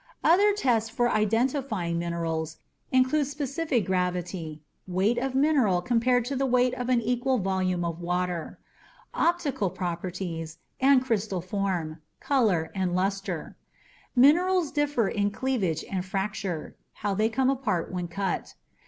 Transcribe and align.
Other 0.23 0.51
tests 0.51 0.89
for 0.89 1.11
identifying 1.11 1.99
minerals 1.99 2.57
include 2.91 3.27
specific 3.27 3.85
gravity 3.85 4.63
(weight 4.87 5.19
of 5.19 5.35
mineral 5.35 5.79
compared 5.83 6.25
to 6.25 6.35
the 6.35 6.47
weight 6.47 6.73
of 6.73 6.89
an 6.89 7.01
equal 7.01 7.37
volume 7.37 7.85
of 7.85 8.01
water), 8.01 8.57
optical 9.13 9.69
properties 9.69 10.57
and 10.79 11.03
crystal 11.05 11.39
form, 11.39 12.01
color 12.19 12.71
and 12.73 12.95
luster. 12.95 13.55
Minerals 14.15 14.71
differ 14.71 15.07
in 15.07 15.29
cleavage 15.29 15.85
and 15.87 16.03
fracture 16.03 16.75
(how 17.05 17.13
they 17.13 17.29
come 17.29 17.51
apart 17.51 17.91
when 17.91 18.07
cut). 18.07 18.55